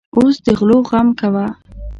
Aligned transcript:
اوس 0.15 0.35
د 0.45 0.47
غلو 0.59 0.77
غم 0.89 1.07
کوه. 1.19 1.45